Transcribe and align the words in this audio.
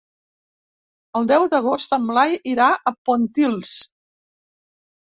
El 1.19 1.29
deu 1.33 1.45
d'agost 1.51 1.95
en 1.99 2.09
Blai 2.13 2.35
irà 2.55 2.73
a 2.73 2.97
Pontils. 3.11 3.79